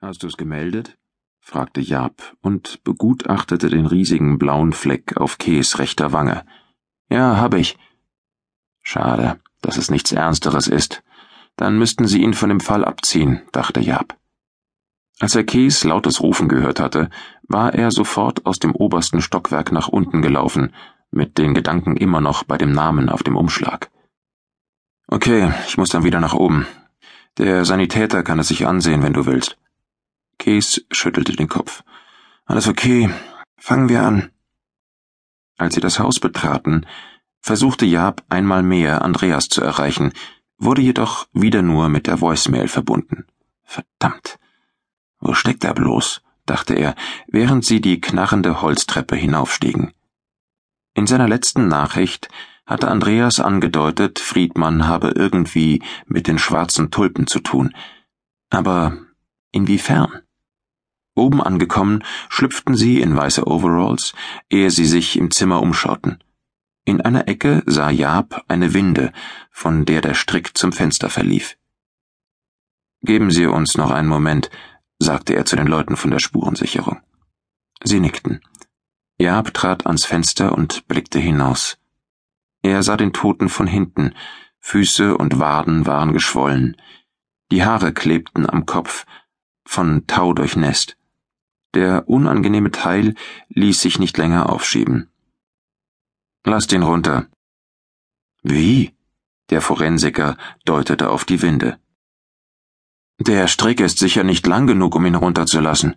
[0.00, 0.96] Hast du's gemeldet?
[1.40, 6.44] fragte Jaap und begutachtete den riesigen blauen Fleck auf Kees rechter Wange.
[7.10, 7.76] Ja, hab ich.
[8.80, 11.02] Schade, dass es nichts Ernsteres ist.
[11.56, 14.16] Dann müssten sie ihn von dem Fall abziehen, dachte Jaap.
[15.18, 17.10] Als er Kees lautes Rufen gehört hatte,
[17.48, 20.72] war er sofort aus dem obersten Stockwerk nach unten gelaufen,
[21.10, 23.90] mit den Gedanken immer noch bei dem Namen auf dem Umschlag.
[25.08, 26.68] Okay, ich muss dann wieder nach oben.
[27.36, 29.58] Der Sanitäter kann es sich ansehen, wenn du willst.
[30.38, 31.82] Kees schüttelte den Kopf.
[32.46, 33.10] Alles okay.
[33.56, 34.30] Fangen wir an.
[35.56, 36.86] Als sie das Haus betraten,
[37.40, 40.12] versuchte Jaap einmal mehr Andreas zu erreichen,
[40.56, 43.26] wurde jedoch wieder nur mit der Voicemail verbunden.
[43.62, 44.38] Verdammt.
[45.20, 46.22] Wo steckt er bloß?
[46.46, 46.94] dachte er,
[47.26, 49.92] während sie die knarrende Holztreppe hinaufstiegen.
[50.94, 52.28] In seiner letzten Nachricht
[52.64, 57.74] hatte Andreas angedeutet, Friedmann habe irgendwie mit den schwarzen Tulpen zu tun.
[58.50, 58.96] Aber
[59.52, 60.22] inwiefern?
[61.18, 64.14] Oben angekommen, schlüpften sie in weiße Overalls,
[64.48, 66.22] ehe sie sich im Zimmer umschauten.
[66.84, 69.12] In einer Ecke sah Jaap eine Winde,
[69.50, 71.58] von der der Strick zum Fenster verlief.
[73.02, 74.50] Geben Sie uns noch einen Moment,
[74.98, 77.00] sagte er zu den Leuten von der Spurensicherung.
[77.84, 78.40] Sie nickten.
[79.18, 81.78] Jaap trat ans Fenster und blickte hinaus.
[82.62, 84.14] Er sah den Toten von hinten,
[84.60, 86.76] Füße und Waden waren geschwollen,
[87.50, 89.06] die Haare klebten am Kopf,
[89.64, 90.97] von Tau durchnässt.
[91.78, 93.14] Der unangenehme Teil
[93.50, 95.12] ließ sich nicht länger aufschieben.
[96.44, 97.28] Lasst ihn runter.
[98.42, 98.96] Wie?
[99.50, 101.78] Der Forensiker deutete auf die Winde.
[103.20, 105.94] Der Strick ist sicher nicht lang genug, um ihn runterzulassen.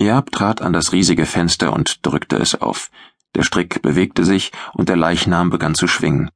[0.00, 2.90] Jab trat an das riesige Fenster und drückte es auf.
[3.36, 6.32] Der Strick bewegte sich und der Leichnam begann zu schwingen.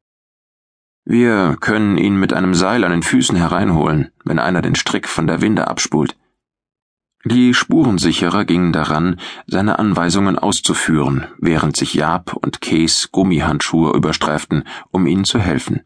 [1.05, 5.27] Wir können ihn mit einem Seil an den Füßen hereinholen, wenn einer den Strick von
[5.27, 6.17] der Winde abspult.
[7.27, 15.07] Die Spurensicherer gingen daran, seine Anweisungen auszuführen, während sich Jab und Kees Gummihandschuhe überstreiften, um
[15.07, 15.85] ihnen zu helfen.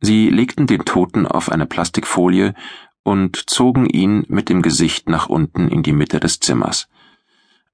[0.00, 2.54] Sie legten den Toten auf eine Plastikfolie
[3.04, 6.88] und zogen ihn mit dem Gesicht nach unten in die Mitte des Zimmers.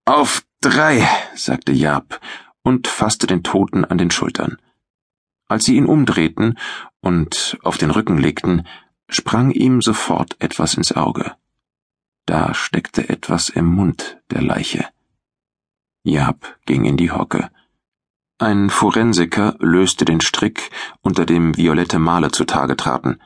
[0.05, 2.21] Auf drei, sagte Jab
[2.63, 4.59] und fasste den Toten an den Schultern.
[5.49, 6.59] Als sie ihn umdrehten
[7.01, 8.67] und auf den Rücken legten,
[9.09, 11.35] sprang ihm sofort etwas ins Auge.
[12.33, 14.87] Da steckte etwas im Mund der Leiche.
[16.03, 17.51] Jab ging in die Hocke.
[18.39, 20.71] Ein Forensiker löste den Strick,
[21.03, 23.21] unter dem violette Male zutage traten.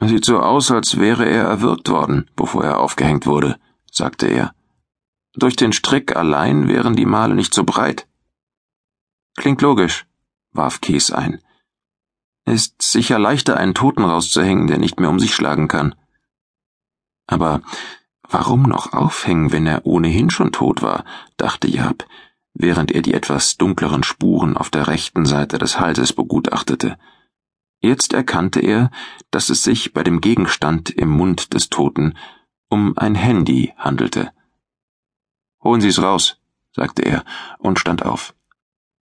[0.00, 3.60] Sieht so aus, als wäre er erwürgt worden, bevor er aufgehängt wurde,
[3.90, 4.54] sagte er.
[5.34, 8.08] Durch den Strick allein wären die Male nicht so breit.
[9.36, 10.06] Klingt logisch,
[10.52, 11.42] warf Kies ein.
[12.46, 15.94] Ist sicher leichter, einen Toten rauszuhängen, der nicht mehr um sich schlagen kann.
[17.26, 17.60] Aber
[18.32, 21.04] Warum noch aufhängen, wenn er ohnehin schon tot war,
[21.36, 22.06] dachte Jab,
[22.54, 26.96] während er die etwas dunkleren Spuren auf der rechten Seite des Halses begutachtete.
[27.80, 28.90] Jetzt erkannte er,
[29.30, 32.14] dass es sich bei dem Gegenstand im Mund des Toten
[32.70, 34.32] um ein Handy handelte.
[35.62, 36.38] Holen Sie's raus,
[36.74, 37.24] sagte er
[37.58, 38.34] und stand auf.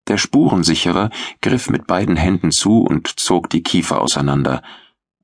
[0.07, 1.11] Der Spurensicherer
[1.43, 4.63] griff mit beiden Händen zu und zog die Kiefer auseinander.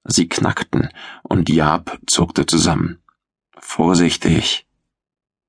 [0.03, 0.89] Sie knackten,
[1.23, 3.02] und Jab zuckte zusammen.
[3.63, 4.67] Vorsichtig.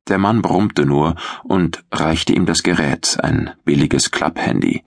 [0.07, 4.84] Der Mann brummte nur und reichte ihm das Gerät, ein billiges Klapphandy.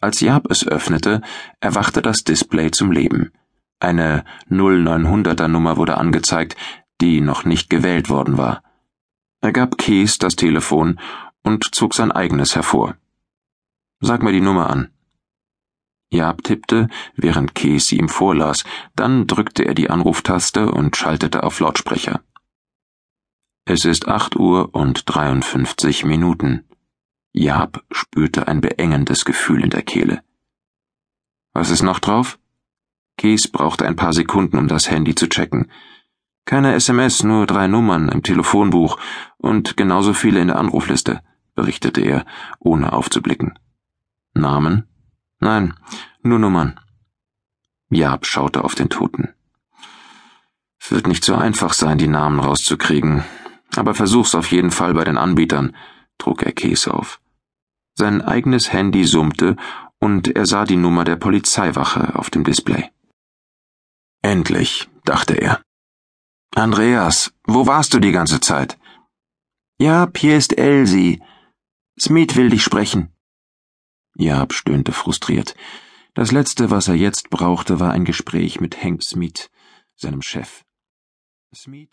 [0.00, 1.22] Als Jab es öffnete,
[1.60, 3.32] erwachte das Display zum Leben.
[3.80, 6.56] Eine 0900er Nummer wurde angezeigt,
[7.00, 8.62] die noch nicht gewählt worden war.
[9.40, 11.00] Er gab Kees das Telefon
[11.42, 12.96] und zog sein eigenes hervor.
[14.00, 14.90] Sag mir die Nummer an.
[16.16, 18.64] Jab tippte, während Kees ihm vorlas,
[18.96, 22.22] dann drückte er die Anruftaste und schaltete auf Lautsprecher.
[23.64, 26.64] Es ist acht Uhr und dreiundfünfzig Minuten.
[27.32, 30.22] Jab spürte ein beengendes Gefühl in der Kehle.
[31.52, 32.38] Was ist noch drauf?
[33.18, 35.70] Kees brauchte ein paar Sekunden, um das Handy zu checken.
[36.44, 38.98] Keine SMS, nur drei Nummern im Telefonbuch
[39.38, 41.22] und genauso viele in der Anrufliste,
[41.54, 42.24] berichtete er,
[42.60, 43.58] ohne aufzublicken.
[44.32, 44.86] Namen?
[45.40, 45.74] Nein,
[46.26, 46.78] nur Nummern.
[47.90, 49.32] Jab schaute auf den Toten.
[50.80, 53.24] Es wird nicht so einfach sein, die Namen rauszukriegen,
[53.76, 55.76] aber versuch's auf jeden Fall bei den Anbietern,
[56.18, 57.20] trug er Käse auf.
[57.94, 59.56] Sein eigenes Handy summte
[59.98, 62.90] und er sah die Nummer der Polizeiwache auf dem Display.
[64.22, 65.62] Endlich, dachte er.
[66.54, 68.78] Andreas, wo warst du die ganze Zeit?
[69.78, 71.22] Ja, hier ist Elsie.
[71.98, 73.12] Smith will dich sprechen.
[74.16, 75.54] Jaab stöhnte frustriert.
[76.16, 79.50] Das Letzte, was er jetzt brauchte, war ein Gespräch mit Hank Smith,
[79.96, 80.64] seinem Chef.
[81.54, 81.90] Smith